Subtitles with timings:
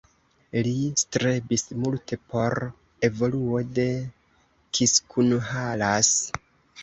[0.67, 0.71] Li
[1.01, 2.55] strebis multe por
[3.09, 3.85] evoluo de
[4.79, 6.11] Kiskunhalas.